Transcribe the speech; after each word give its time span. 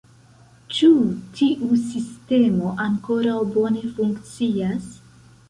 Ĉu 0.77 0.87
tiu 1.39 1.69
sistemo 1.81 2.73
ankoraŭ 2.87 3.37
bone 3.59 3.85
funkcias? 4.01 4.91